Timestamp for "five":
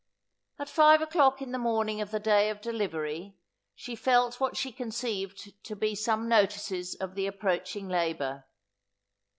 0.67-0.99